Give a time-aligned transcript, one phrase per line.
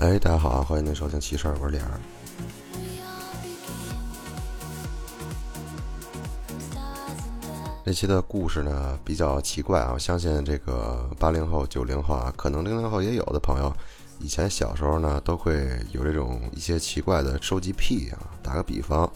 [0.00, 0.64] 哎，大家好啊！
[0.66, 2.00] 欢迎您收听《奇事儿》，我是脸儿。
[7.84, 13.70] 这期的故事呢比较奇怪啊，我相信这个八零后、九零后啊，可能零零后也有的朋友，
[14.20, 18.24] 以前小时候呢都会有这种一些奇怪的收集癖啊。
[18.42, 19.06] 打个比方，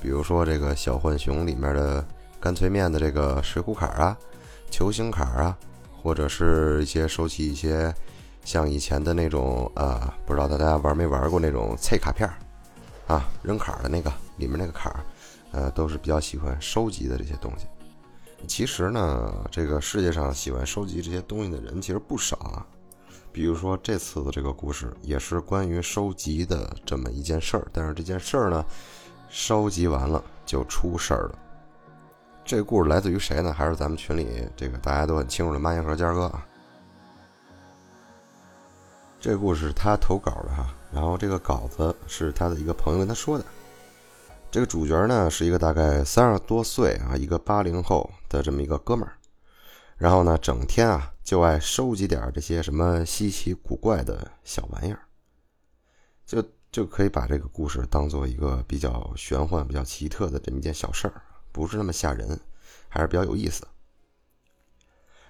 [0.00, 2.06] 比如说这个小浣熊里面的
[2.38, 4.16] 干脆面的这个水浒卡啊、
[4.70, 5.58] 球星卡啊，
[6.00, 7.92] 或者是一些收集一些。
[8.44, 12.34] 像以前的那种啊，不知道大家玩没玩过那种脆卡片儿
[13.06, 15.04] 啊，扔卡的那个里面那个卡，
[15.52, 17.66] 呃，都是比较喜欢收集的这些东西。
[18.46, 22.66] 其实呢，这个世界上喜欢收集这些东西的人其实不少啊。
[23.30, 28.64] 比如说这次的这个故事也是关于收集的这么一件事儿，但是这件事儿呢，
[29.28, 31.38] 收集完了就出事儿了。
[32.44, 33.52] 这个故事来自于谁呢？
[33.52, 36.46] 还是咱们群里这个大家都很清楚的马英和尖哥啊。
[39.20, 43.44] 这个故事是他投稿的哈，然后这个稿子是他的一个朋友跟他说的。
[44.48, 49.18] 这个主角呢是一个大概三十多岁啊，一个八零后的这么一个哥们儿，
[49.96, 55.00] 然后呢整天啊就爱收集点这些什么稀奇古怪的小玩意儿，
[56.24, 62.38] 就就可以把这个故事当做一个比较玄幻、比较奇特的这么一件小事儿，不是那么吓人，
[62.88, 63.68] 还是比较有意思的。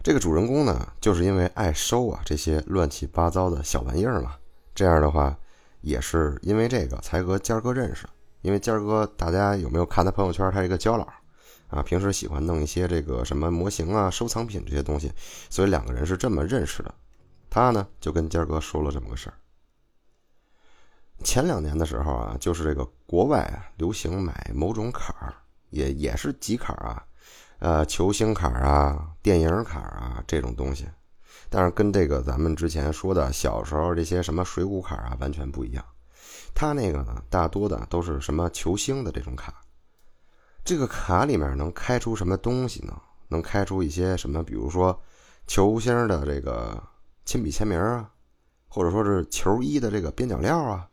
[0.03, 4.37] 这个主人公呢，就是因为爱收啊这些乱七八糟的小玩意儿嘛。
[4.75, 5.37] 这样的话，
[5.81, 8.07] 也是因为这个才和尖儿哥认识。
[8.43, 10.49] 因为尖儿哥，大家有没有看他朋友圈？
[10.53, 11.07] 他是一个胶佬
[11.67, 15.13] 啊，平时喜欢弄一些这个什么模型啊、收藏品这些东西，
[15.51, 16.95] 所以两个人是这么认识的。
[17.51, 19.35] 他呢就跟尖儿哥说了这么个事儿。
[21.25, 25.35] 前两年的时候啊，就是这个国外啊流行买某种卡儿，
[25.71, 27.05] 也也是集卡啊。
[27.61, 30.87] 呃，球星卡啊，电影卡啊，这种东西，
[31.49, 35.85] 但是跟这个咱们之前说的小时候这些什么水浒卡啊，完全不一样。
[36.55, 39.53] 他那个呢，大多的都是什么球星的这种卡。
[40.65, 42.97] 这个卡里面能开出什么东西呢？
[43.29, 44.43] 能开出一些什么？
[44.43, 44.99] 比如说
[45.47, 46.81] 球星的这个
[47.25, 48.09] 亲笔签名啊，
[48.69, 50.89] 或者说是球衣的这个边角料啊，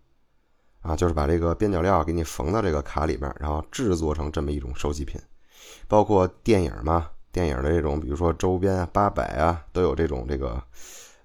[0.82, 5.22] 啊，就是把这个边角料给你缝到这个卡里面，然后制作成这么一种收集品。
[5.88, 10.62] 包括电影嘛，电影的这种，比如说周边啊、八百啊，都有这种这个，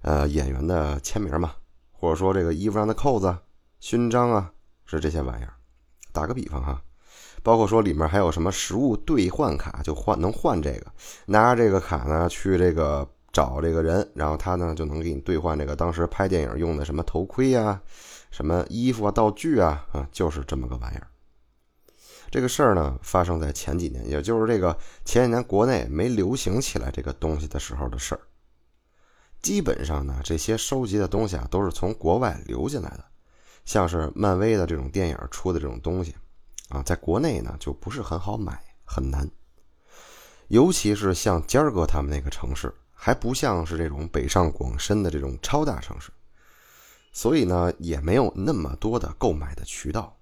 [0.02, 1.52] 呃，演员的签名嘛，
[1.92, 3.36] 或者说这个衣服上的扣子、
[3.78, 4.52] 勋章啊，
[4.84, 5.54] 是这些玩意儿。
[6.12, 6.82] 打个比方哈，
[7.42, 10.86] 包括说里面还有什么实物兑换卡，就换能换这个，
[11.26, 17.80] 拿着这个卡呢去这个找这个人，然后他呢就能给你兑换这个当时拍电影用的什么头盔啊、
[18.32, 21.06] 什么衣服啊、道具啊，啊，就是这么个玩意儿。
[22.30, 28.20] 这个事儿呢，发生在前几年，也就是这个前几年国内没流行起来这个东西的时候的事儿。
[29.42, 33.04] 基本上呢，这些收集的东西啊，都是从国外流进来的，
[33.64, 36.14] 像是漫威的这种电影出的这种东西，
[36.68, 39.28] 啊，在国内呢就不是很好买，很难。
[40.46, 46.12] 尤其是像尖儿哥他们那个城市，还不像是这种北上广深的这种超大城市，
[47.12, 50.16] 所以呢，也没有那么多的购买的渠道。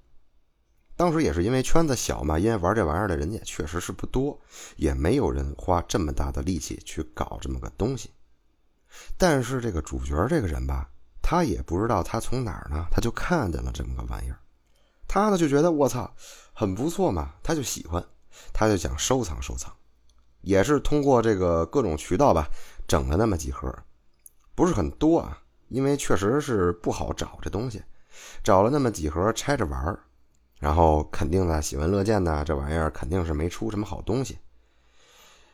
[0.99, 4.37] 当时也是因为圈子小嘛，因为玩这玩意儿的人也确实是不多，
[4.75, 8.11] 也没有人花这么大的力气去搞这么个东西。
[9.17, 10.91] 但是这个主角这个人吧，
[11.23, 14.41] 他也不知道他从哪儿呢，他就看见了这么个玩意儿，
[15.07, 16.13] 他呢就觉得我操，
[16.53, 18.05] 很不错嘛，他就喜欢，
[18.53, 19.73] 他就想收藏收藏，
[20.41, 22.49] 也是通过这个各种渠道吧，
[22.89, 23.73] 整了那么几盒，
[24.57, 25.39] 不是很多啊，
[25.69, 27.81] 因为确实是不好找这东西，
[28.43, 30.01] 找了那么几盒拆着玩儿。
[30.59, 34.38] 然后肯定的，喜闻乐见的这玩意儿肯定是没出什么好东西。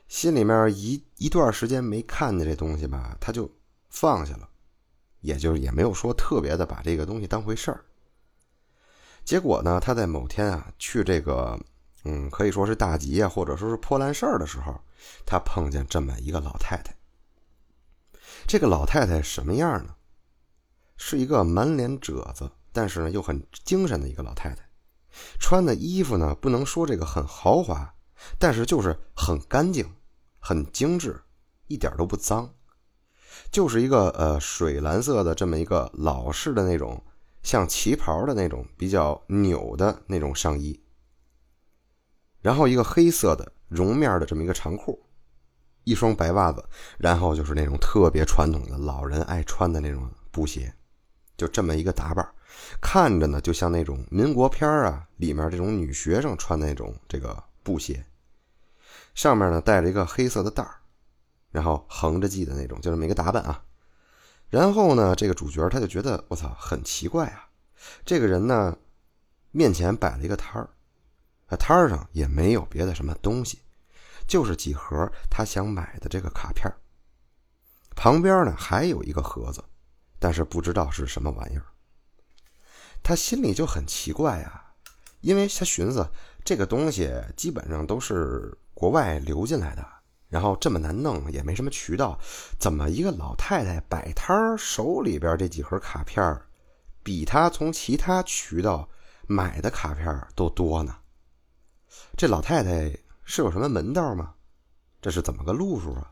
[0.09, 3.51] 心里面一一段时间没看见这东西吧，他就
[3.89, 4.49] 放下了，
[5.21, 7.85] 也就也没有说特别的把这个东西当回事儿。
[9.25, 11.59] 结果呢，他在某天啊去这个
[12.05, 14.79] 嗯可以说是大吉啊，或者说是破烂事儿的时候，
[15.25, 16.95] 他碰见这么一个老太太。
[18.47, 19.95] 这个老太太什么样呢？
[20.97, 24.64] 是一个满脸褶子，但是呢又很精神的一个老太太。
[25.39, 27.95] 穿的衣服呢，不能说这个很豪华，
[28.39, 29.89] 但是就是很干净、
[30.39, 31.21] 很精致，
[31.67, 32.55] 一点都不脏，
[33.51, 37.03] 就是一个呃水蓝色的这么一个老式的那种
[37.43, 40.81] 像旗袍的那种比较扭的那种上衣，
[42.41, 45.05] 然后一个黑色的绒面的这么一个长裤，
[45.85, 46.65] 一双白袜子，
[46.99, 50.75] 然后就是那种特别传统的老人爱穿的那种布鞋，
[51.37, 52.27] 就这么一个打扮。
[52.81, 58.05] 看着呢，就像那种民国片啊里面这种女学生穿那种这个布鞋，
[59.15, 60.77] 上面呢带着一个黑色的带儿，
[61.51, 63.63] 然后横着系的那种，就这么一个打扮啊。
[64.51, 67.49] 然后呢，这个主角他就觉得我操很奇怪啊，
[68.05, 68.77] 这个人呢
[69.51, 70.69] 面前摆了一个摊儿，
[71.57, 73.61] 摊儿上也没有别的什么东西，
[74.27, 76.71] 就是几盒他想买的这个卡片
[77.97, 79.63] 旁边呢还有一个盒子，
[80.19, 81.65] 但是不知道是什么玩意儿。
[83.05, 84.73] 他心里就很奇怪啊，
[85.21, 86.05] 因为他寻思
[86.45, 89.87] 这个东西基本上都是国外流进来的。
[90.31, 92.19] 然后这么难弄，也没什么渠道，
[92.59, 96.45] 怎么一个老太太摆摊儿，手里边这几盒卡片儿
[97.05, 98.89] 比他从其他渠道
[99.29, 100.97] 买的卡片都多呢？
[102.17, 104.35] 这老太太是有什么门道吗？
[105.01, 106.11] 这是怎么个路数啊？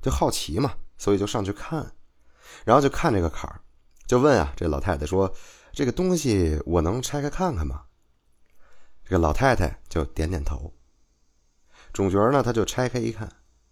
[0.00, 1.90] 就好奇嘛，所以就上去看，
[2.64, 3.60] 然后就看这个坎儿，
[4.06, 5.26] 就问啊，这老太太说
[5.72, 7.82] ：“这个东西我能拆开看看吗？”
[9.04, 10.72] 这个老太太就点点头。
[11.92, 13.28] 主角呢，他就拆开一看。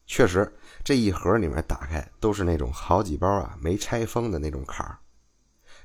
[0.07, 0.51] 确实，
[0.83, 4.99] 这一盒里面打开都是那种好几包啊没拆封的那种卡儿，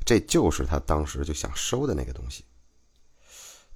[0.06, 2.46] 这就是他当时就想收的那个东西。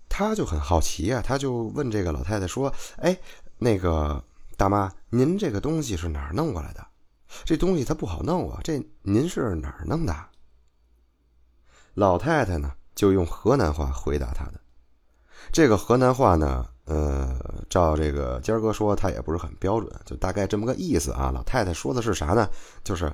[0.07, 3.15] 他就很好奇啊，他就问这个老太太说：“哎，
[3.57, 4.23] 那个
[4.55, 6.87] 大妈，您这个东西是哪儿弄过来的？
[7.43, 10.15] 这东西它不好弄啊，这您是哪儿弄的？”
[11.97, 14.61] 老太太呢就用河南话回答他的，
[15.51, 16.69] 这个河南话呢。
[16.85, 17.37] 呃，
[17.69, 21.31] 照这个尖哥说，他也不是很标准，就大概这么个意思啊。
[21.33, 22.49] 老太太说的是啥呢？
[22.81, 23.13] 就是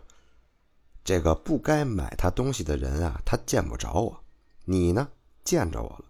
[1.03, 4.23] 这个不该买他东西的人啊，他见不着我，
[4.65, 5.07] 你呢
[5.43, 6.05] 见着我了，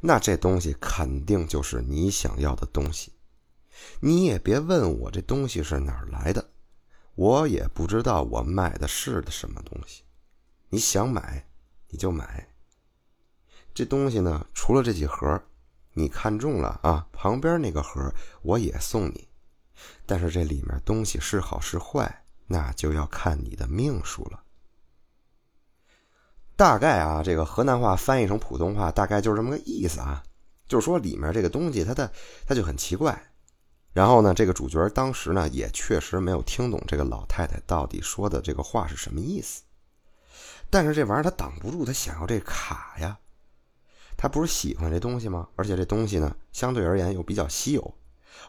[0.00, 3.10] 那这东西肯定就是你想要的东西。
[3.98, 6.48] 你也别问我这东西是哪儿来的，
[7.16, 10.04] 我也不知道我买的是什么东西。
[10.68, 11.47] 你想买
[11.88, 12.48] 你就买，
[13.74, 15.40] 这东西呢，除了这几盒。
[15.94, 18.00] 你看中了啊，旁边那个盒
[18.42, 19.26] 我也送你，
[20.06, 24.40] 但是这里面东西是好是坏，那就要看你的命数了。
[26.54, 30.22] 大概啊，这个河南话翻译成普通话，大概就是这么个意思啊，
[30.68, 32.12] 就是说里面这个东西它的
[32.46, 33.20] 它就很奇怪。
[33.92, 39.62] 然后呢，这个主角当时呢也确实没有听懂这个老太太到底说的这个话是什么意思，
[40.70, 43.18] 但是这玩意儿他挡不住他想要这卡呀。
[44.16, 45.48] 他不是喜欢这东西吗？
[45.54, 47.94] 而且这东西呢，相对而言又比较稀有，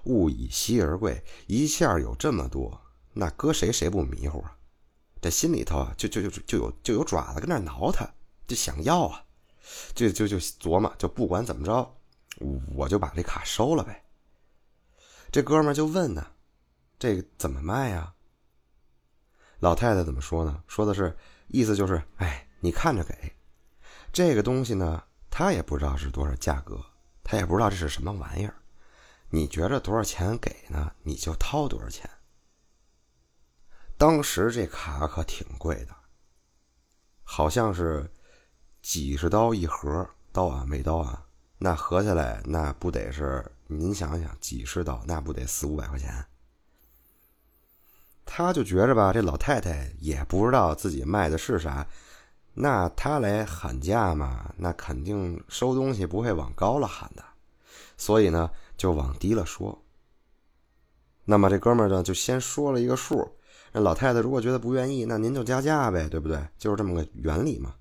[0.06, 2.82] 物以稀而贵，一下有这么多，
[3.14, 4.58] 那搁谁谁不迷糊啊？
[5.22, 8.10] 这心里头啊，就就就就有就有爪子跟那挠他，
[8.48, 9.24] 就想要啊，
[9.94, 11.96] 就就就琢磨，就不管怎么着，
[12.74, 14.04] 我就把这卡收了呗。
[15.32, 16.26] 这哥们就问呢，
[16.98, 18.16] 这怎么卖呀？
[19.60, 20.64] 老太太怎么说呢？
[20.68, 21.16] 说的是
[21.50, 23.34] 意思就是，哎，你看着给
[24.12, 25.04] 这个东西呢。
[25.32, 26.84] 他也不知道是多少价格，
[27.24, 28.56] 他也不知道这是什么玩意儿。
[29.30, 30.92] 你觉着多少钱给呢？
[31.04, 32.10] 你就掏多少钱。
[33.96, 35.96] 当时这卡可挺贵的，
[37.24, 38.12] 好像是
[38.82, 41.26] 几十刀一盒，刀啊，每刀啊，
[41.60, 43.50] 那合下来那不得是？
[43.68, 46.26] 您想想，几十刀那不得四五百块钱？
[48.32, 51.86] 他就觉着吧，这老太太也不知道自己卖的是啥。
[52.54, 54.54] 那他来喊价嘛？
[54.56, 57.24] 那肯定收东西不会往高了喊的，
[57.98, 59.82] 所以呢就往低了说。
[61.26, 63.28] 那么这哥们儿呢就先说了一个数，
[63.72, 66.40] 那老太太如果觉得不愿意，那您就加价呗，对不对？
[66.60, 67.74] 就是这么个原理嘛。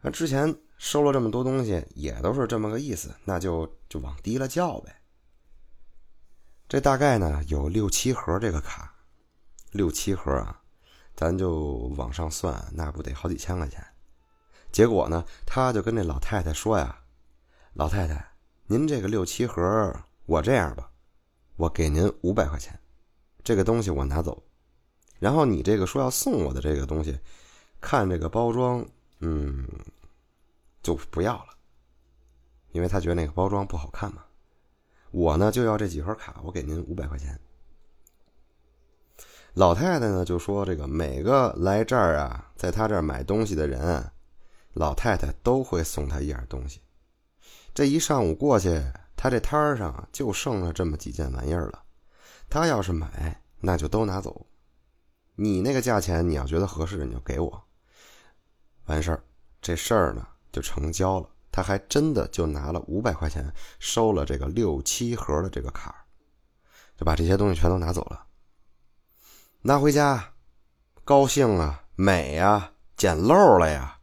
[0.00, 4.92] 那之前收了这么多东西，也都是这么个意思，那就就往低了叫呗。
[6.68, 8.92] 这大概呢有六七盒这个卡，
[9.76, 10.62] 六七盒啊。
[11.18, 13.82] 咱就往上算，那不得好几千块钱？
[14.70, 17.00] 结果呢，他就跟那老太太说呀
[17.72, 18.32] ：“老太太，
[18.66, 20.90] 您这个六七盒，我这样吧，
[21.56, 22.78] 我给您五百块钱，
[23.42, 24.42] 这个东西我拿走。
[25.18, 27.18] 然后你这个说要送我的这个东西，
[27.80, 28.86] 看这个包装，
[29.20, 29.66] 嗯，
[30.82, 31.54] 就不要了，
[32.72, 34.22] 因为他觉得那个包装不好看嘛。
[35.12, 37.40] 我呢就要这几盒卡，我给您五百块钱。”
[39.56, 44.06] 老太太呢就说：“这个每个来这儿啊，在他这儿买东西的人，
[44.74, 46.82] 老太太都会送他一样东西。
[47.72, 48.78] 这一上午过去，
[49.16, 51.82] 他这摊儿上就剩了这么几件玩意儿了。
[52.50, 54.46] 他要是买，那就都拿走。
[55.36, 57.64] 你那个价钱，你要觉得合适，你就给我。
[58.84, 59.24] 完事儿，
[59.62, 61.30] 这事儿呢就成交了。
[61.50, 66.04] 他还真的就拿了五百块钱，收了这个六七盒的这个卡，
[66.94, 68.22] 就把这些东西全都拿走了。”
[69.66, 70.32] 拿回家，
[71.04, 73.98] 高兴啊，美呀，捡漏了呀！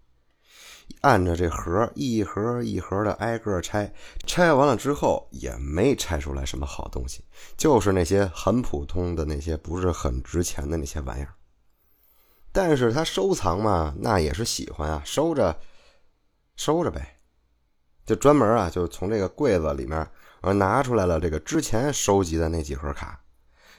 [0.99, 3.93] 按着这盒，一盒一盒的挨个拆，
[4.27, 7.23] 拆完了之后也没拆出来什么好东西，
[7.55, 11.33] 就是那些很普通的那些不是很值钱的那些玩意儿。
[12.51, 15.57] 但是他收藏嘛，那也是喜欢啊，收着
[16.57, 17.19] 收着呗，
[18.05, 20.05] 就专门啊，就从这个柜子里面
[20.41, 23.22] 拿出来了这个之前收集的那几盒卡，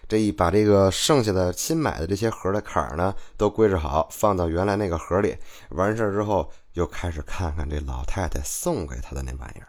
[0.09, 5.37] 这一把这个剩下的新买的这些盒的卡呢，都归置好，放到原来那个盒里。
[5.71, 9.69] 完事之后，又开始看看这老太太送给他的那玩意儿。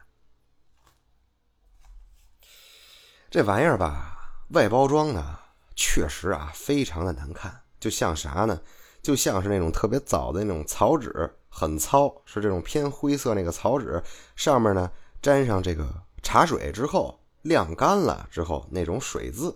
[3.29, 4.17] 这玩意儿吧，
[4.49, 5.39] 外包装呢，
[5.75, 8.61] 确实啊，非常的难看，就像啥呢？
[9.01, 14.01] 就像是那种特别早的那种草纸，很糙，是这种偏灰色那个草纸，
[14.35, 14.89] 上面呢
[15.21, 15.87] 沾上这个
[16.23, 19.55] 茶水之后晾干了之后那种水渍，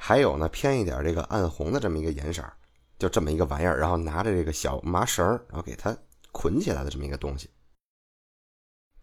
[0.00, 2.42] 还有呢偏一点这个暗红的这么一个颜色，
[2.98, 5.94] 就这么一个玩意儿，然后拿着这个小麻绳，然后给它
[6.32, 7.50] 捆起来的这么一个东西，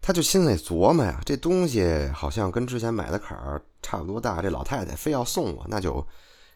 [0.00, 6.04] 他就心里琢磨呀，这东西好像跟之前买的卡差不多大，这老太太非要送我，那就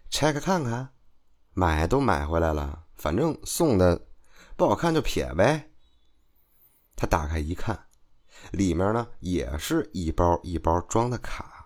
[0.09, 0.88] 拆开看看，
[1.52, 2.85] 买都买回来了。
[2.97, 4.00] 反正送的
[4.56, 5.70] 不好看就撇呗。
[6.97, 7.87] 他打开一看，
[8.52, 11.60] 里面呢也是一包一包装的卡。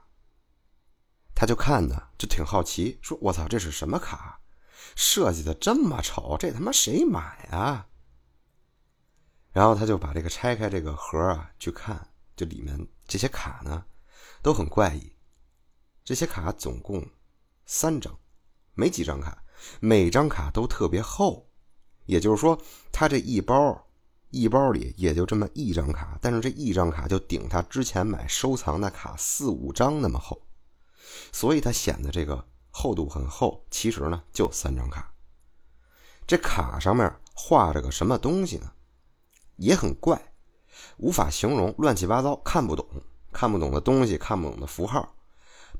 [1.35, 4.41] 他就看呢，就挺好奇，说：“我操，这是什么卡？
[4.95, 7.89] 设计的这么丑，这他妈谁买啊？”
[9.53, 13.85] 然后他就把这个拆开这个盒啊去看，这里面这些卡呢
[14.43, 15.13] 都很怪异。
[16.05, 17.05] 这些卡总共
[17.65, 18.19] 三张，
[18.75, 19.43] 没几张卡。
[19.81, 21.49] 每张卡都特别厚，
[22.07, 22.61] 也就是说，
[22.93, 23.87] 他这一包
[24.31, 30.43] 一包里也就这么一张卡，但是这一张卡就顶他之前买收藏的卡四五张那么厚，
[31.33, 33.65] 所以它显得这个厚度很厚。
[33.71, 35.13] 其实呢，就三张卡。
[36.27, 38.73] 这卡上面画着个什么东西呢？
[39.57, 40.21] 也很怪，
[40.97, 42.87] 无法形容，乱七八糟，看不懂，
[43.33, 45.15] 看不懂的东西，看不懂的符号。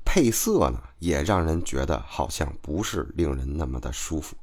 [0.05, 4.35] 配色呢，也让人觉得好像不是令人那么的舒服，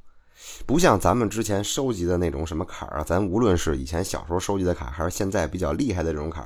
[0.65, 6.45] 不像咱们之前收集的那种什么卡啊，咱无论是以前小时候收集的卡，还是现在比较厉害的这种卡，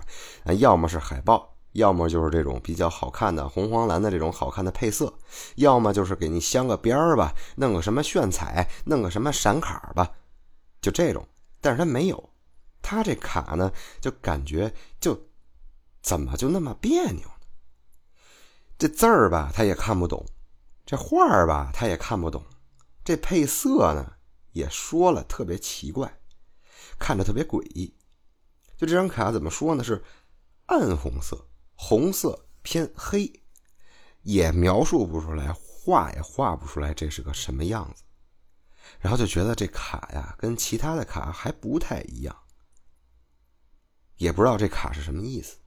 [0.60, 5.14] 要么是海报，要么就是这种比较好看的红黄蓝的这种好看的配色，
[5.56, 10.12] 要么就是给你镶个边儿吧，弄个什么炫彩，弄个什么闪卡吧，
[10.82, 11.28] 就这种。
[11.62, 12.30] 但是它没有，
[12.82, 15.30] 它这卡呢，就感觉就
[16.02, 17.32] 怎么就那么别扭呢。
[18.78, 20.24] 这字儿吧，他也看不懂；
[20.86, 22.42] 这画儿吧，他也看不懂；
[23.04, 24.14] 这配色呢，
[24.52, 26.20] 也说了特别奇怪，
[27.00, 27.96] 看着特别诡异。
[28.78, 29.84] 就这张卡怎么说呢？
[29.84, 30.04] 是
[30.68, 31.48] 暗红色，
[31.78, 33.32] 红色偏黑，
[34.24, 38.04] 也描述不出来，画也画不出来这是个什么样子。
[39.00, 42.36] 然后就觉得这卡呀，跟其他的卡还不太一样，
[44.18, 45.58] 也不知道这卡是什么意思。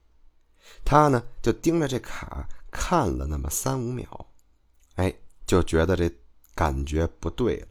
[0.85, 2.47] 他呢，就盯着这卡。
[2.73, 4.33] 看了那么三五秒，
[4.95, 5.12] 哎，
[5.45, 6.09] 就觉得这
[6.55, 7.67] 感觉不对了，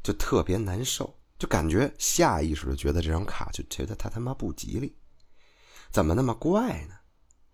[0.00, 4.96] 就特别难受，就感觉下意识的觉得这张卡就觉得他他妈不吉利，
[5.90, 6.94] 怎么那么怪呢？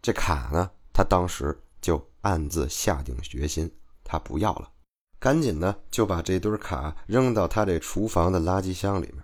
[0.00, 3.70] 这卡呢，他当时就暗自下定决心，
[4.04, 4.70] 他不要了，
[5.18, 9.22] 赶紧呢就把这堆卡扔到他这厨房的垃圾箱里面。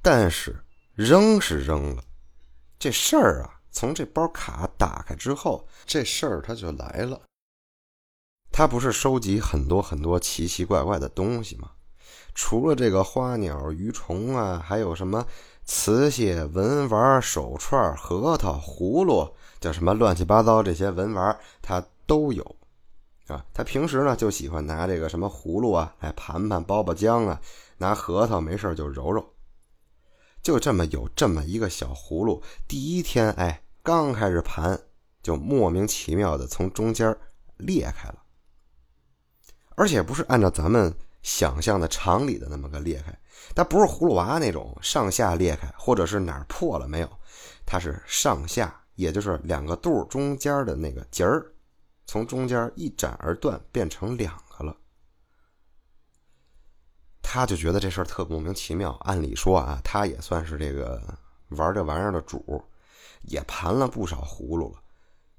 [0.00, 2.02] 但是扔是扔了，
[2.78, 3.54] 这事儿啊。
[3.70, 7.20] 从这包卡打开之后，这事儿他就来了。
[8.50, 11.70] 他不是收集很多很多奇奇怪怪的东西吗？
[12.34, 15.24] 除了这个花鸟鱼虫啊，还有什么
[15.70, 22.56] 瓷器、文玩、手串、核桃、葫芦，叫什么乱七八糟这些文玩，他都有
[23.26, 23.44] 啊。
[23.52, 27.38] 他平时呢就喜欢拿这个什么葫芦啊来盘盘、包包浆啊，
[27.76, 29.34] 拿核桃没事就揉揉。
[30.42, 34.80] 就这么有这么一个小葫芦，第一天哎，刚开始盘
[35.22, 37.14] 就莫名其妙的从中间
[37.58, 38.22] 裂开了，
[39.74, 43.14] 而且不是按照咱们想象的常理的那么个裂开，
[43.54, 47.10] 它不是葫芦娃那种上下裂开，或者是哪儿破了没有，
[47.66, 51.52] 它是上下，也就是两个肚中间的那个节儿，
[52.06, 54.76] 从中间一斩而断，变成两个了。
[57.22, 58.92] 他就觉得这事儿特莫名其妙。
[59.02, 61.02] 按理说啊，他也算是这个
[61.48, 62.64] 玩这玩意儿的主，
[63.22, 64.80] 也盘了不少葫芦了，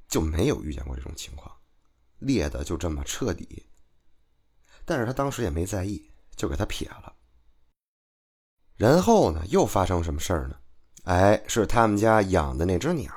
[0.07, 1.51] 就没有遇见过这种情况，
[2.19, 3.65] 裂的就这么彻底。
[4.85, 7.13] 但是他当时也没在意，就给他撇了。
[8.79, 10.55] 然后呢，又发生什么事儿呢？
[11.03, 13.11] 哎，是他们家养的那只鸟，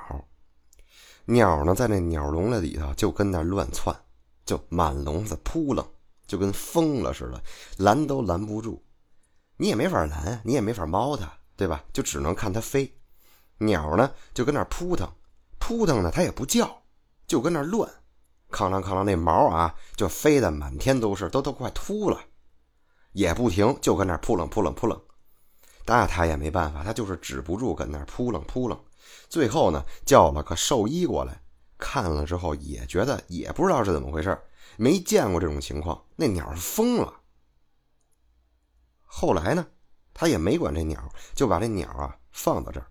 [1.27, 3.97] 鸟呢在那鸟笼子里头就跟那乱窜，
[4.45, 5.87] 就满笼子扑棱。
[6.27, 7.43] 就跟疯了似的，
[7.77, 8.83] 拦都拦不住，
[9.59, 11.85] 你也没法拦，你也没法猫它，对吧？
[11.93, 12.91] 就只能看它飞。
[13.59, 15.07] 鸟呢，就跟那扑腾，
[15.59, 16.83] 扑腾呢，它也不叫，
[17.27, 17.89] 就跟那乱，
[18.51, 22.19] 哐啷哐啷，那毛啊，就飞得满天都是，都都快秃了。
[23.13, 24.99] 也不停，就跟那扑棱扑棱扑棱。
[25.87, 28.79] 那他也没办法，他就是止不住跟那儿扑棱扑棱。
[29.29, 31.43] 最后呢，叫了个兽医过来
[31.79, 34.39] 看了之后，也觉得也不知道是怎么回事，
[34.77, 37.13] 没见过这种情况，那鸟疯了。
[39.05, 39.67] 后来呢，
[40.15, 42.87] 他也没管这鸟，就把这鸟啊放到这儿。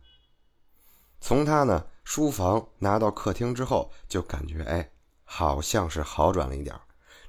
[1.19, 4.91] 从他呢书房拿到客厅之后，就感觉哎，
[5.23, 6.75] 好像是好转了一点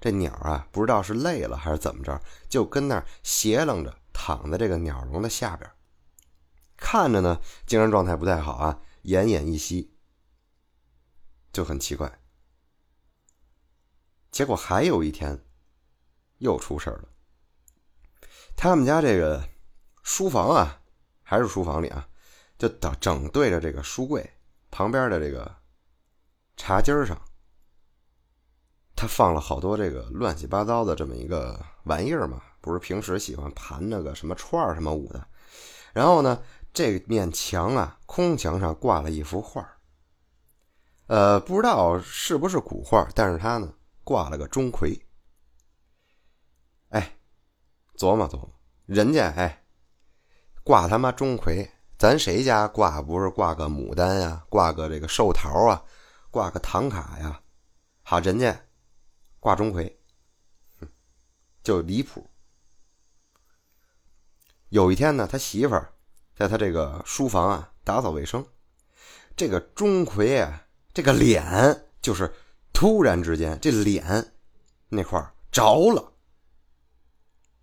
[0.00, 5.69] 这鸟啊，不知道是累了还是怎么着，就跟那儿斜楞着躺在这个鸟笼的下边，
[6.76, 9.97] 看着呢精神状态不太好啊，奄奄一息，
[11.52, 12.21] 就很奇怪。
[14.31, 15.45] 结果还有一天，
[16.38, 17.09] 又出事了。
[18.55, 19.49] 他们家这个
[20.05, 20.81] 书房啊，
[21.25, 22.09] 还是书房里啊，
[22.57, 24.35] 就整整对着这个书柜
[24.71, 25.57] 旁边的这个
[26.57, 27.21] 茶几上。
[28.94, 35.26] 他放了好多这个乱七八糟的这么一个玩意儿嘛，不是平时喜欢盘那个什么串什么舞的。
[35.92, 36.40] 然后呢，
[36.72, 39.66] 这面墙啊，空墙上挂了一幅画
[41.06, 43.72] 呃，不知道是不是古画，但是他呢
[44.04, 44.99] 挂了个钟馗。
[46.90, 47.16] 哎，
[47.96, 48.50] 琢磨琢磨，
[48.87, 49.64] 人家哎
[50.62, 51.68] 挂他妈钟馗，
[51.99, 55.82] 咱谁家挂不是挂个牡丹呀，挂个这个寿桃啊，
[56.30, 57.40] 挂个唐卡呀？
[58.02, 58.58] 好，人家。
[59.42, 59.92] 挂钟馗，
[61.64, 62.25] 就离谱。
[64.68, 65.92] 有一天呢，他媳妇儿
[66.37, 68.46] 在他这个书房啊打扫卫生，
[69.37, 72.32] 这个钟馗啊，这个脸就是
[72.72, 74.32] 突然之间这脸
[74.88, 76.12] 那块着了。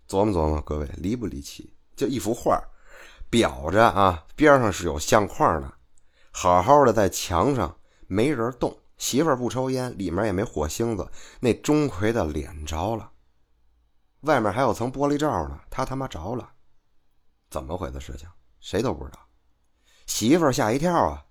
[0.06, 1.74] 琢磨琢磨，各位离不离奇？
[1.96, 2.62] 就一幅画，
[3.30, 5.72] 裱着啊，边上是有相框的，
[6.30, 7.74] 好好的在墙上
[8.06, 8.79] 没人动。
[9.00, 11.10] 媳妇儿不抽烟，里面也没火星子，
[11.40, 13.10] 那钟馗的脸着了，
[14.20, 16.50] 外面还有层玻璃罩呢，他他妈着了，
[17.48, 18.28] 怎么回的事情？
[18.60, 19.18] 谁都不知道。
[20.04, 21.24] 媳妇儿吓一跳啊，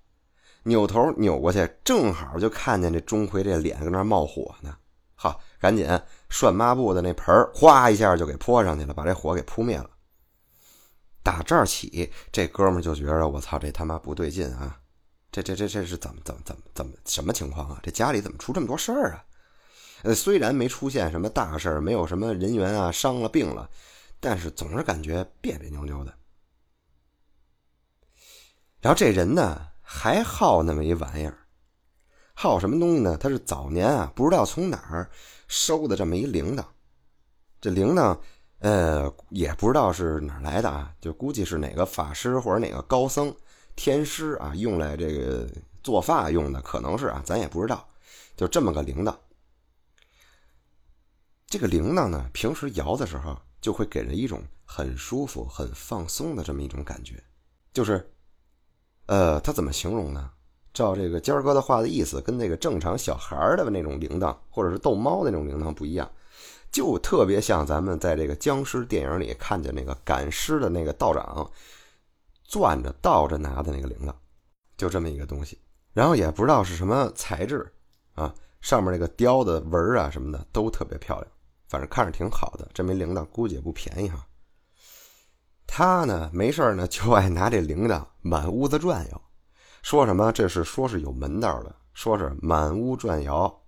[0.64, 4.76] 扭头扭过去，正好就看见这钟馗这脸搁那冒火呢，
[5.14, 5.88] 好，赶紧
[6.28, 9.88] 涮抹布的那盆儿，哗一下就给泼上去了，把这火给扑灭了。
[11.22, 14.82] 打这儿起，这哥们就觉着我操，这他妈不对劲啊！
[15.32, 17.80] 这这这这是怎么怎么怎么怎么什么情况啊？
[17.84, 19.24] 这家里怎么出这么多事儿啊？
[20.02, 23.70] 呃，虽然没出现什么大事儿，没有什么人员啊伤了病了，
[24.20, 26.14] 但是总是感觉别别扭扭的。
[28.82, 31.38] 然后这人呢，还好那么一玩意儿，
[32.34, 33.18] 好什么东西呢？
[33.18, 35.12] 他是早年啊，不知道从哪儿
[35.48, 36.64] 收的这么一铃铛。
[37.60, 38.18] 这铃铛，
[38.60, 43.36] 呃，也不知道是哪儿来的啊，就估计是哪个法师或者哪个高僧。
[43.80, 45.48] 天师啊，用来这个
[45.82, 47.88] 做发用的，可能是啊，咱也不知道。
[48.36, 49.16] 就这么个铃铛，
[51.48, 57.24] 这个铃铛呢，平时摇的时候就会给人一种很舒服、很放松的这么一种感觉。
[57.72, 58.06] 就是，
[59.06, 60.30] 呃，它怎么形容呢？
[60.74, 66.12] 照这个尖儿哥的话的意思，跟那个正常小孩儿的那种铃铛，或者是逗猫的那种铃铛不一样，
[66.70, 71.50] 就特别像咱们在这个僵尸电影里看见那个赶尸的那个道长。
[72.50, 74.14] 攥着倒着拿的那个铃铛，
[74.76, 75.62] 就这么一个东西，
[75.94, 77.72] 然后也不知道是什么材质
[78.16, 81.32] 啊，上面那个雕的纹啊什么的都特别漂亮，
[81.68, 82.68] 反正看着挺好的。
[82.74, 84.26] 这枚铃铛估计也不便宜哈。
[85.68, 89.22] 他呢没事呢就爱拿这铃铛满屋子转悠，
[89.84, 93.62] 说什么这是说是有门道的，说是满屋转摇，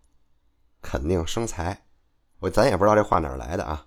[0.81, 1.85] 肯定生财。
[2.39, 3.85] 我咱也不知道这话哪来的啊。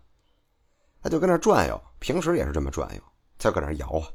[1.02, 3.02] 他就跟那转悠，平时也是这么转悠，
[3.36, 4.06] 就搁那摇啊。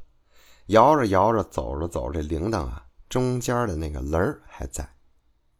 [0.70, 4.88] 摇着摇着，走着走着，这铃铛啊，中间的那个棱儿还在，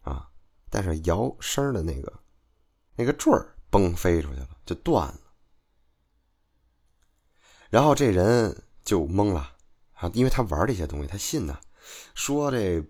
[0.03, 0.29] 啊，
[0.69, 2.13] 但是摇声的那个
[2.97, 5.21] 那个坠儿崩飞出去了，就断了。
[7.71, 9.53] 然后这人就懵了
[9.95, 11.59] 啊，因为他玩这些东西，他信呐，
[12.15, 12.83] 说这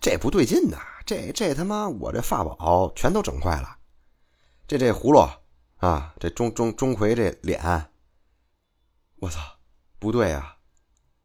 [0.00, 3.78] 这不对劲呐，这这他妈我这法宝全都整坏了，
[4.66, 5.20] 这这葫芦
[5.76, 7.92] 啊，这钟钟钟馗这脸，
[9.20, 9.40] 我操，
[9.98, 10.56] 不对啊！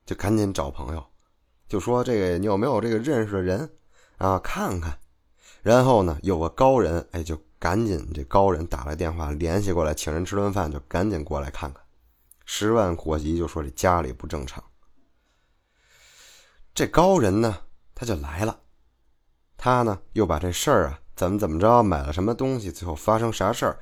[0.05, 1.03] 就赶紧找朋友，
[1.67, 3.69] 就说这个你有没有这个认识的人
[4.17, 4.37] 啊？
[4.39, 4.99] 看看，
[5.63, 11.83] 然后呢，有个高人，哎，就赶紧这高人打来电话联系过来，请人吃顿饭，就赶紧过来看看。
[12.45, 14.63] 十万火急，就说这家里不正常。
[16.75, 17.61] 这高人呢，
[17.95, 18.59] 他就来了，
[19.57, 23.79] 他呢又把这事儿啊，怎么怎么着，买了什么东西，最后发生啥事儿，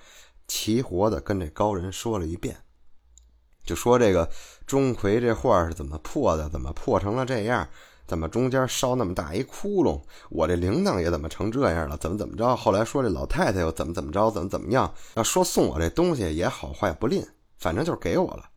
[0.47, 2.62] 齐活的跟这高人说了一遍。
[3.65, 4.29] 就说这个
[4.65, 6.49] 钟馗这画是怎么破的？
[6.49, 7.67] 怎么破成了这样？
[8.05, 10.01] 怎么中间烧那么大一窟窿？
[10.29, 11.97] 我这铃铛也怎么成这样了？
[11.97, 12.53] 怎么怎么着？
[12.55, 14.29] 后来说这老太太又怎么怎么着？
[14.29, 14.93] 怎么怎么样？
[15.15, 17.25] 要说送我这东西也好坏不吝，
[17.57, 18.49] 反正就是给我了。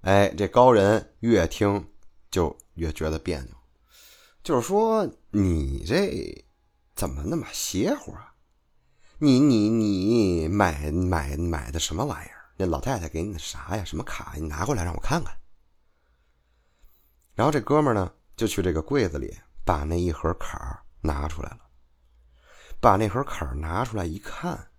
[0.00, 1.88] 哎，这高人越听
[2.30, 3.54] 就越觉得别扭，
[4.42, 6.44] 就是说你这
[6.96, 8.34] 怎么那么邪乎啊？
[9.18, 12.37] 你你你买买买的什么玩意儿？
[12.60, 13.84] 那老太太给你的啥呀？
[13.84, 14.32] 什么卡？
[14.34, 15.32] 你拿过来让我看看。
[17.34, 19.32] 然后这哥们呢，就去这个柜子里
[19.64, 21.60] 把那一盒卡拿出来了，
[22.80, 24.72] 把那盒卡拿出来一看，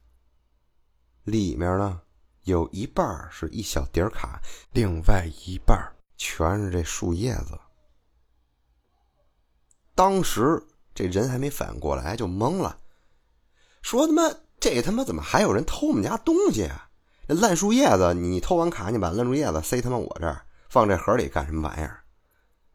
[1.24, 2.02] 里面呢
[2.44, 4.42] 有一半是一小叠卡，
[4.74, 5.80] 另外一半
[6.18, 7.58] 全是这树叶子。
[9.96, 10.62] 当时
[10.94, 12.78] 这人还没反应过来，就懵了。
[13.82, 14.24] 说他妈
[14.60, 16.89] 这他妈怎么还有人偷我们家东西啊？
[17.30, 22.02] 那烂树叶子，你偷完卡，你把烂树叶子塞他妈我这儿，放这盒里干什么玩意儿？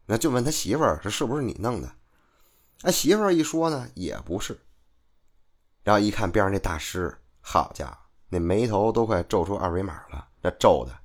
[0.05, 1.91] 那就问他媳妇儿，这是不是你弄的？
[2.83, 4.57] 那媳妇儿一说呢，也不是。
[5.83, 7.97] 然后一看边上那大师，好家伙，
[8.29, 10.97] 那眉头都快皱出二维码了，那皱的，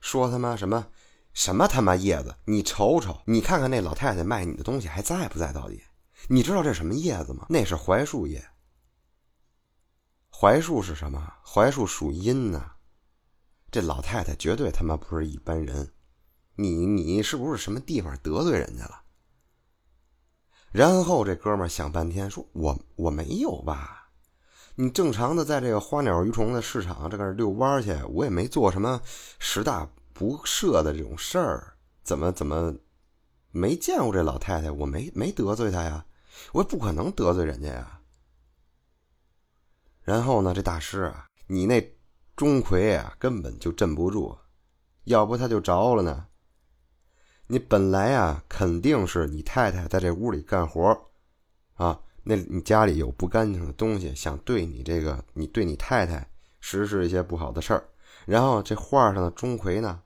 [0.00, 0.86] 说他妈什么
[1.34, 2.34] 什么他妈叶子？
[2.46, 5.52] 你瞅瞅，你看看那老太太卖你的东西还在不在？
[5.52, 5.82] 到底
[6.28, 7.44] 你知道这什么叶子吗？
[7.50, 8.42] 那是槐树叶。
[10.30, 11.34] 槐树是什么？
[11.44, 12.72] 槐树属阴呢。
[13.70, 15.92] 这老太太绝对他妈不是一般人。
[16.56, 19.02] 你你是不是什么地方得罪人家了？
[20.72, 24.10] 然后这哥们想半天，说我我没有吧？
[24.74, 29.00] 你正常的在这个花鸟鱼虫的市场这个遛弯去，我也没做什么
[29.38, 32.74] 十大不赦的这种事儿，怎么怎么
[33.50, 34.70] 没见过这老太太？
[34.70, 36.04] 我没没得罪她呀，
[36.52, 38.00] 我也不可能得罪人家呀。
[40.02, 41.80] 然后呢，这大师啊，你那
[42.38, 44.38] 钟馗啊，根本就镇不住，
[45.02, 46.28] 要不他就着了呢。
[47.48, 50.96] 你本来啊，肯定是你太太在这屋里干活
[51.74, 57.82] 啊，那你家里有不干净的东西，想对你这个，你对你太太实施一些不好的事儿。
[58.24, 60.00] 然后这画上的钟馗呢，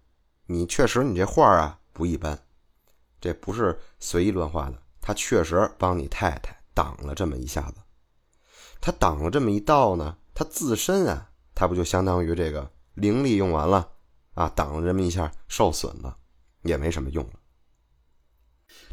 [0.47, 2.38] 你确实你这画啊不一般，
[3.21, 7.75] 这不是随意乱画的，他确实帮你太太挡了这么一下子。
[8.81, 13.91] 他挡了这么一道呢，他自身啊，他不就相当于这个灵力用完了
[14.35, 16.17] 啊，挡了这么一下，受损了，
[16.62, 17.33] 也没什么用了。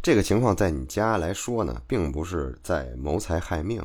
[0.01, 3.81] 这个情况在你家来说呢，并不是在谋财害命，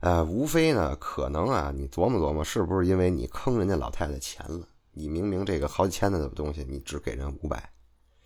[0.00, 4.66] 呃，无非呢，可能啊，你琢磨琢磨，是不是因为你坑人家老太太钱了？
[4.90, 7.72] 你明明这个好几千的东西，你只给人五百，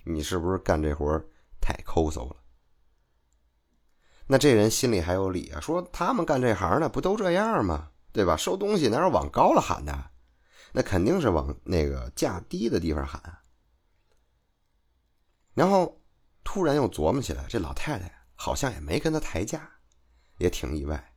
[0.04, 1.22] 你是不是干这活
[1.60, 2.36] 太抠搜了？
[4.26, 5.60] 那这人心里还有理啊？
[5.60, 7.90] 说他们干这行的不都这样吗？
[8.16, 8.34] 对吧？
[8.34, 10.10] 收东西哪有往高了喊的？
[10.72, 13.22] 那肯定是往那个价低的地方喊。
[15.52, 16.00] 然后
[16.42, 19.70] 突然又琢磨起来，这老太太好像也没跟他抬价，
[20.38, 21.12] 也挺意外。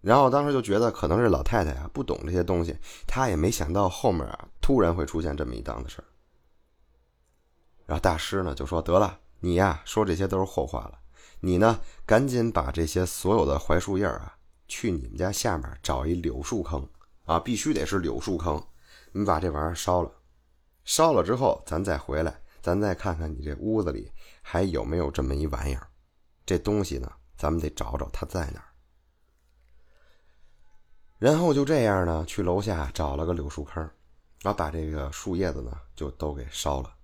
[0.00, 6.02] 然后当时就觉得可能是老太太啊不懂这些东西，她也没想到后面啊突然会出现这么一档子事
[7.86, 11.00] 然后大师呢就说：“得了，你呀说这些都是后话了。”
[11.42, 11.80] 你呢？
[12.04, 14.36] 赶紧把这些所有的槐树叶啊，
[14.70, 16.88] 去你们家下面找一柳树坑
[17.24, 18.64] 啊，必须得是柳树坑。
[19.12, 20.10] 你把这玩意儿烧了，
[20.84, 25.88] 烧了之后，咱再回来，咱再看看你这屋子里还有没有这么一玩意儿。
[26.46, 28.66] 这东西呢，咱们得找找它在哪儿。
[31.18, 33.82] 然后就这样呢，去楼下找了个柳树坑，
[34.42, 36.94] 然后把这个树叶子呢就都给烧了。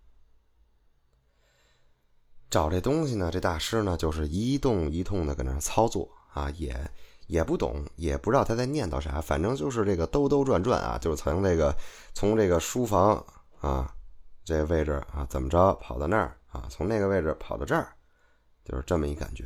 [2.49, 6.91] 找这东西呢，这大师呢就是一动一动的搁那操作啊，也
[7.27, 11.77] 也不懂，也不知道他在念叨啥，反正就是这个兜兜转转啊，就是从这个
[12.15, 13.25] 从这个书房
[13.61, 13.93] 啊
[14.45, 17.89] 这位置啊怎么着跑到那儿啊，从那个位置跑到这儿，
[18.65, 19.45] 就是这么一感觉。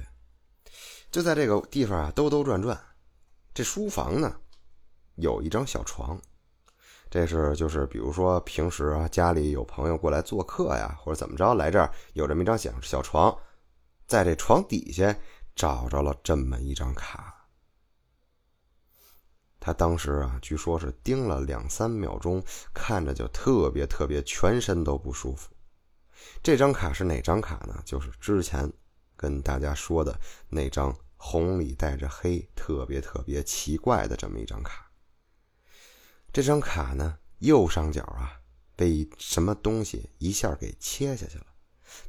[1.10, 2.78] 就在这个地方啊兜兜转转，
[3.54, 4.36] 这书房呢
[5.14, 6.20] 有一张小床。
[7.10, 13.36] 这是就是比如说平时啊家里有朋友过来做客呀，或者怎么着来这儿有这么一张小小床，
[14.06, 15.12] 在这床底下
[15.56, 17.34] 找着了这么一张卡。
[19.60, 22.42] 他当时啊据说是盯了两三秒钟，
[22.74, 25.50] 看着就特别特别全身都不舒服。
[26.42, 27.82] 这张卡是哪张卡呢？
[27.84, 28.72] 就是之前
[29.16, 30.18] 跟大家说的
[30.48, 34.90] 那张红里带着黑，特别特别奇怪的这么一张卡。
[36.32, 38.40] 这张卡呢，右上角啊，
[38.74, 41.46] 被什么东西一下给切下去了，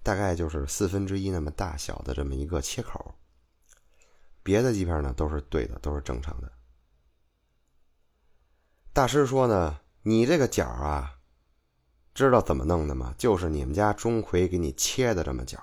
[0.02, 3.14] 大概就是四分之一那么大小的这么一个切口。
[4.44, 6.52] 别的地方呢都是对的，都是正常的。
[8.94, 11.16] 大师说呢，你这个角啊，
[12.14, 13.16] 知道怎么弄的吗？
[13.18, 15.58] 就是你们家钟馗给你切的这么角。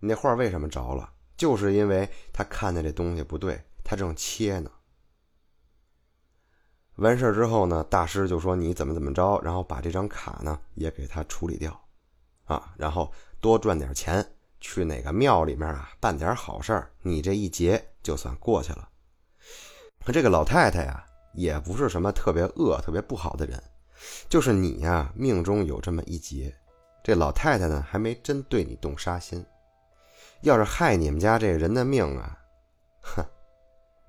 [0.00, 1.12] 你那画为什么着了？
[1.36, 4.70] 就是因为他看见这东西不对，他正切呢。
[6.94, 11.78] 完事之后呢，大师就说你怎么怎么着，然后把这张卡呢也给他处理掉，
[12.46, 14.26] 啊，然后多赚点钱，
[14.60, 18.88] 去哪个庙里面啊办点好事，你这一劫就算过去了。
[20.02, 21.04] 可这个老太太呀，
[21.36, 23.62] 也不是什么特别恶、特别不好的人，
[24.28, 26.52] 就是你呀命中有这么一劫，
[27.04, 29.44] 这老太太呢还没真对你动杀心，
[30.40, 32.36] 要是害你们家这人的命啊，
[33.00, 33.24] 哼，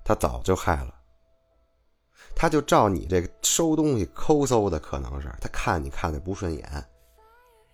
[0.04, 0.94] 她早就害了。
[2.34, 6.84] 他就照你这个收东西抠搜的，可能是他看你看的不顺眼，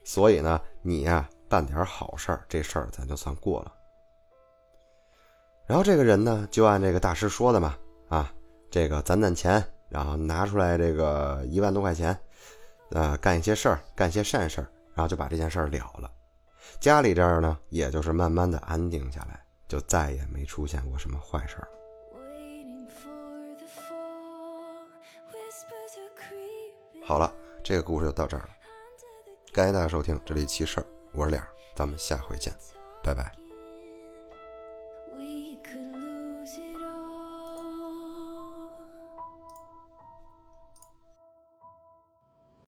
[0.04, 3.74] 所以呢，你呀办点好事儿，这事儿咱就算过了。
[5.66, 7.76] 然后这个人呢，就按这个大师说的嘛，
[8.08, 8.32] 啊，
[8.74, 12.18] 这个攒攒钱，然后拿出来这个一万多块钱，
[12.90, 16.10] 呃，干一些事儿，干些善事儿，然后就把这件事儿了了。
[16.80, 21.68] 家里这儿呢，也就是慢慢的安定下来，就再也没出现过什么坏事儿。
[27.04, 27.32] 好了，
[27.62, 28.48] 这个故事就到这儿了。
[29.52, 32.52] 感谢大家收听这里奇事儿，我是脸儿，咱们下回见，
[33.04, 33.43] 拜拜。